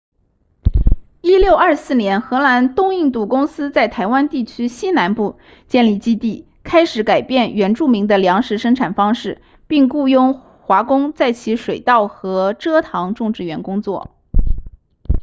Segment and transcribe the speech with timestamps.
[1.21, 14.11] 1624年荷兰东印度公司在台湾地区西南部建立基地开始改变原住民的粮食生产方式并雇佣华工在其水稻和蔗糖种植园工作